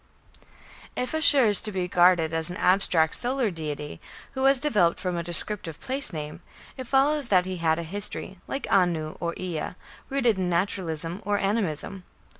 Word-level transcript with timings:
If 0.95 1.13
Ashur 1.13 1.45
is 1.45 1.61
to 1.61 1.71
be 1.71 1.81
regarded 1.81 2.33
as 2.33 2.49
an 2.49 2.57
abstract 2.57 3.13
solar 3.13 3.51
deity, 3.51 4.01
who 4.31 4.41
was 4.41 4.59
developed 4.59 4.99
from 4.99 5.15
a 5.15 5.21
descriptive 5.21 5.79
place 5.79 6.11
name, 6.11 6.41
it 6.75 6.87
follows 6.87 7.27
that 7.27 7.45
he 7.45 7.57
had 7.57 7.77
a 7.77 7.83
history, 7.83 8.39
like 8.47 8.65
Anu 8.71 9.15
or 9.19 9.35
Ea, 9.37 9.75
rooted 10.09 10.39
in 10.39 10.49
Naturalism 10.49 11.21
or 11.23 11.37
Animism. 11.37 12.03